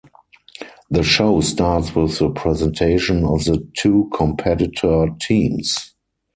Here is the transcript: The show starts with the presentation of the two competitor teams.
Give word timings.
The 0.89 1.03
show 1.03 1.41
starts 1.41 1.93
with 1.93 2.17
the 2.17 2.31
presentation 2.31 3.23
of 3.23 3.43
the 3.45 3.67
two 3.77 4.09
competitor 4.11 5.09
teams. 5.21 5.93